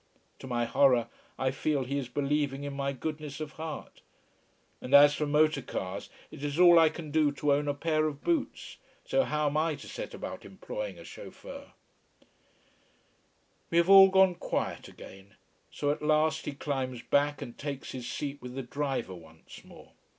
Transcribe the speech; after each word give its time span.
To 0.39 0.47
my 0.47 0.65
horror 0.65 1.09
I 1.37 1.51
feel 1.51 1.83
he 1.83 1.99
is 1.99 2.07
believing 2.09 2.63
in 2.63 2.73
my 2.73 2.91
goodness 2.91 3.39
of 3.39 3.51
heart. 3.51 4.01
And 4.81 4.95
as 4.95 5.13
for 5.13 5.27
motor 5.27 5.61
cars, 5.61 6.09
it 6.31 6.43
is 6.43 6.57
all 6.57 6.79
I 6.79 6.89
can 6.89 7.11
do 7.11 7.31
to 7.33 7.53
own 7.53 7.67
a 7.67 7.75
pair 7.75 8.07
of 8.07 8.23
boots, 8.23 8.77
so 9.05 9.21
how 9.21 9.45
am 9.45 9.57
I 9.57 9.75
to 9.75 9.87
set 9.87 10.15
about 10.15 10.43
employing 10.43 10.97
a 10.97 11.03
chauffeur? 11.03 11.73
We 13.69 13.77
have 13.77 13.91
all 13.91 14.09
gone 14.09 14.33
quiet 14.33 14.87
again. 14.87 15.35
So 15.69 15.91
at 15.91 16.01
last 16.01 16.45
he 16.45 16.53
climbs 16.53 17.03
back 17.03 17.39
and 17.39 17.55
takes 17.55 17.91
his 17.91 18.09
seat 18.09 18.41
with 18.41 18.55
the 18.55 18.63
driver 18.63 19.13
once 19.13 19.63
more. 19.63 19.91